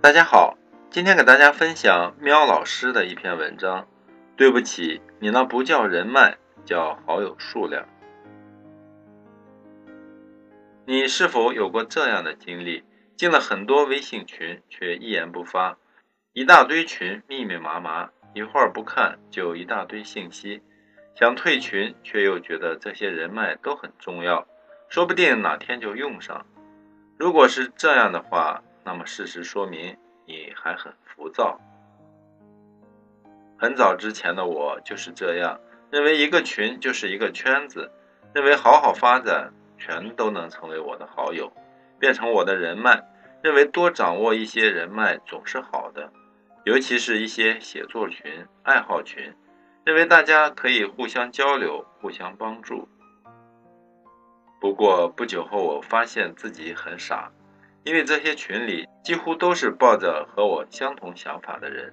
[0.00, 0.58] 大家好
[0.90, 3.88] 今天给大家分享喵老师的一篇文章。
[4.36, 7.86] 对不起你那不叫人脉叫好友数量。
[10.86, 12.84] 你是否有过这样的经历？
[13.16, 15.78] 进了很多微信群，却一言不发，
[16.32, 20.62] 一大堆群密密麻麻，一会儿不看就一大堆信息，
[21.14, 24.46] 想退群，却又觉得这些人脉都很重要，
[24.88, 26.44] 说不定哪天就用上。
[27.16, 31.60] 如果是这样的话，那么事实说明你还很浮躁。
[33.56, 37.90] 很早之前的我就是这样，认为一个群就是一个圈子，
[38.34, 41.52] 认为好好发展，全都能成为我的好友。
[42.04, 43.02] 变成我的人脉，
[43.42, 46.12] 认为多掌握一些人脉总是好的，
[46.64, 49.32] 尤其是一些写作群、爱好群，
[49.86, 52.86] 认为大家可以互相交流、互相帮助。
[54.60, 57.32] 不过不久后，我发现自己很傻，
[57.84, 61.90] 因为这些群里几乎都是抱着和我相同想法的人。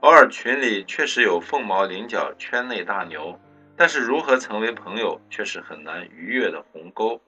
[0.00, 3.38] 偶尔群里确实有凤毛麟角圈内大牛，
[3.76, 7.22] 但是如何成为朋友却是很难逾越的鸿沟。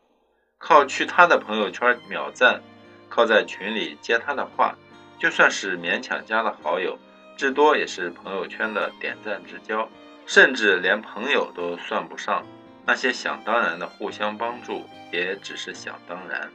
[0.62, 2.62] 靠去他的朋友圈秒赞，
[3.08, 4.77] 靠在群里接他的话，
[5.19, 6.96] 就算是勉强加了好友，
[7.36, 9.88] 至多也是朋友圈的点赞之交，
[10.24, 12.46] 甚至连朋友都算不上。
[12.86, 16.48] 那些想当然的互相帮助，也只是想当然。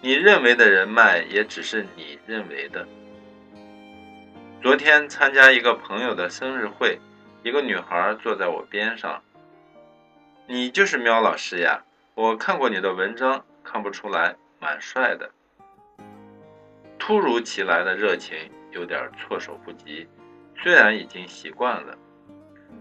[0.00, 2.88] 你认为的人脉，也只是你认为的。
[4.62, 6.98] 昨天参加一个朋友的生日会，
[7.42, 9.22] 一个女孩坐在我边上，
[10.46, 11.82] 你就是喵老师呀。
[12.16, 15.30] 我看过你的文章，看不出来，蛮帅的。
[16.98, 20.08] 突如其来的热情有点措手不及，
[20.56, 21.94] 虽然已经习惯了。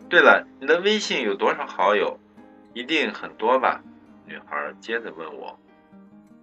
[0.07, 2.17] 对了，你的微信有多少好友？
[2.73, 3.81] 一定很多吧？
[4.25, 5.59] 女孩接着问我。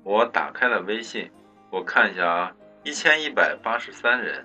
[0.02, 1.30] 我打开了微信，
[1.70, 2.52] 我看一下啊，
[2.82, 4.44] 一千一百八十三人。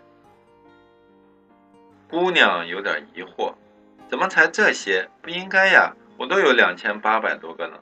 [2.09, 3.55] 姑娘有点疑惑，
[4.07, 5.09] 怎么才这些？
[5.21, 7.77] 不应该呀，我都有两千八百多个呢。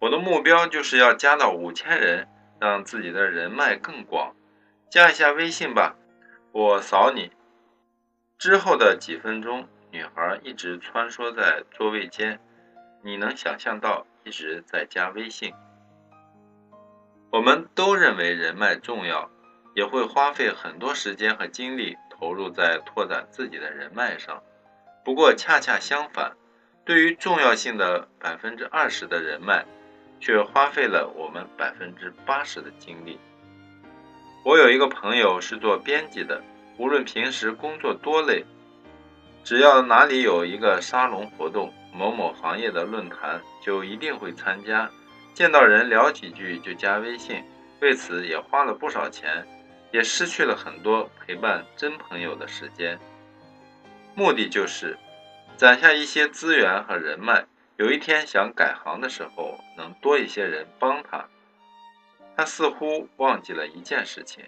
[0.00, 2.28] 我的目标就是要加到五千人，
[2.60, 4.34] 让自己的人脉更广。
[4.88, 5.96] 加一下微信吧，
[6.52, 7.32] 我扫你。
[8.38, 12.38] 之后的几分钟，女孩一直穿梭在座位间，
[13.02, 15.52] 你能想象到一直在加微信。
[17.30, 19.28] 我们都认为人脉重要，
[19.74, 24.42] 也会花费很多时间和精力投入在拓展自己的人脉上。
[25.04, 26.36] 不过恰恰相反，
[26.84, 29.66] 对于重要性的百分之二十的人脉。
[30.20, 33.18] 却花费了我们百分之八十的精力。
[34.44, 36.42] 我有一个朋友是做编辑的，
[36.76, 38.44] 无论平时工作多累，
[39.44, 44.90] 只要哪里有一个沙龙活动、某某行业的论坛，就一定会参加。
[45.34, 47.44] 见到人聊几句就加微信，
[47.80, 49.46] 为此也花了不少钱，
[49.92, 52.98] 也失去了很多陪伴真朋友的时间。
[54.14, 54.96] 目的就是
[55.56, 57.44] 攒下一些资源和人脉。
[57.78, 61.24] 有一天想改行的时候，能多一些人帮他。
[62.36, 64.44] 他似乎忘记了一件事情：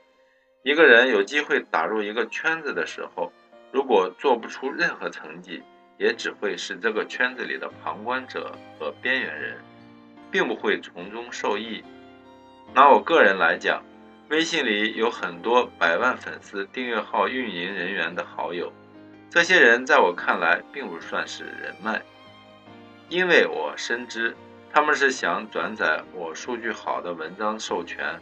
[0.64, 3.32] 一个人有机会打入一个圈子的时候，
[3.70, 5.62] 如果做不出任何成绩，
[5.96, 9.58] 也只会是这个圈子里的旁观者和边缘人，
[10.32, 11.84] 并不会从中受益。
[12.74, 13.80] 拿我个人来讲，
[14.30, 18.72] 微信里有很多百万粉丝、订阅号运营人员的好友，
[19.30, 22.02] 这些人在我看来并不算是人脉。
[23.10, 24.36] 因为我深知
[24.72, 28.20] 他们是想转载我数据好的文章授权，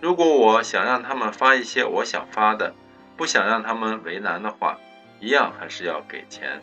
[0.00, 2.74] 如果我想让他们发一些我想发的，
[3.18, 4.78] 不想让他们为难的话，
[5.20, 6.62] 一样还是要给钱。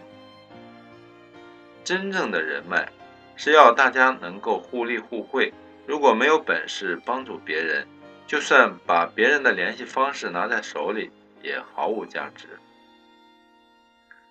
[1.83, 2.91] 真正的人脉
[3.35, 5.53] 是要大家能够互利互惠，
[5.85, 7.87] 如果没有本事帮助别人，
[8.25, 11.11] 就算把别人的联系方式拿在手里，
[11.43, 12.47] 也毫无价值。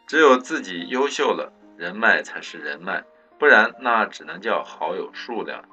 [0.09, 3.05] 只有自己优秀了，人脉才是人脉。
[3.41, 5.65] 不然，那只能叫好友数量。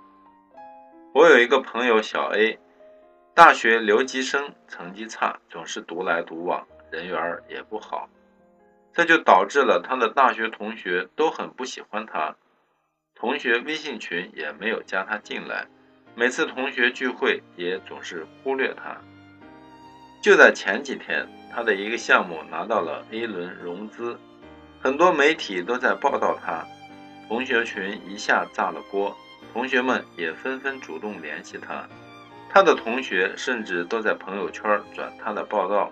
[1.13, 2.57] 我有一个朋友小 A，
[3.35, 8.07] 大学留级生，成绩差，总是独来独往，人缘也不好，
[8.93, 12.37] 这就导致了他的大学同学都很不喜欢他，
[13.13, 15.67] 同学微信群也没有加他进来，
[16.15, 18.95] 每次同学聚会也总是忽略他。
[20.21, 24.17] 就在前几天，他的一个项目拿到了 A 轮融资，
[24.79, 26.65] 很多媒体都在报道他。
[27.27, 29.15] 同学群一下炸了锅，
[29.53, 31.87] 同学们也纷纷主动联系他，
[32.49, 35.91] 他的同学甚至都在朋友圈转他的报道。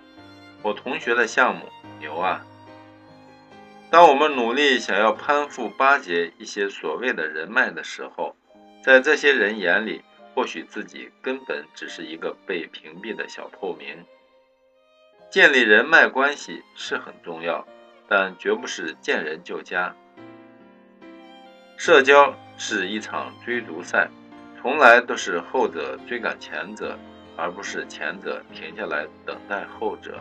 [0.62, 1.66] 我同学的项目
[2.00, 2.44] 牛啊！
[3.90, 8.34] 当我们努力想要攀附巴结一些所谓的人脉的时候，
[8.82, 10.02] 在这些人眼里，
[10.34, 14.04] 或许自己根本只是一个被屏蔽的小透明。
[15.30, 17.66] 建立人脉关系是很重要，
[18.08, 19.94] 但绝不是见人就加。
[21.76, 24.08] 社交是一场追逐赛，
[24.60, 26.98] 从来都是后者追赶前者，
[27.36, 30.18] 而不是前者停下来等待后者。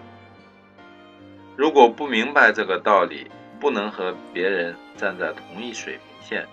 [1.55, 6.45] 如果不明白这个道理，不能和别人站在同一水平线，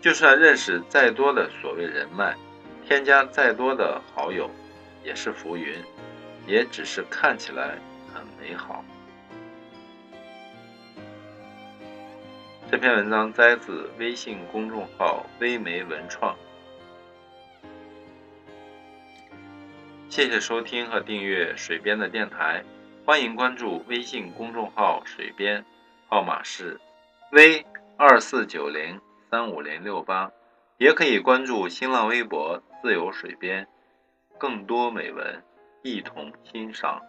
[0.00, 2.34] 就算认识再多的所谓人脉，
[2.86, 4.50] 添加再多的好友，
[5.04, 5.76] 也是浮云，
[6.46, 7.76] 也只是看起来
[8.12, 8.82] 很美好。
[12.74, 16.36] 这篇文章摘自微信公众号“微媒文创”。
[20.10, 22.64] 谢谢收听和订阅水边的电台，
[23.06, 25.64] 欢迎关注微信公众号“水边”，
[26.10, 26.80] 号码是
[27.30, 27.64] V
[27.96, 29.00] 二四九零
[29.30, 30.32] 三五零六八，
[30.76, 33.64] 也可以关注新浪微博“自由水边”，
[34.36, 35.44] 更多美文
[35.84, 37.00] 一同欣赏。